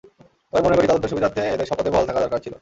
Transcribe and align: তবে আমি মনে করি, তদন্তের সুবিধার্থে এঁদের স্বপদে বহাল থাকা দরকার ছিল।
তবে 0.49 0.57
আমি 0.59 0.65
মনে 0.67 0.77
করি, 0.77 0.87
তদন্তের 0.91 1.11
সুবিধার্থে 1.11 1.41
এঁদের 1.49 1.69
স্বপদে 1.69 1.91
বহাল 1.93 2.05
থাকা 2.09 2.23
দরকার 2.23 2.39
ছিল। 2.45 2.53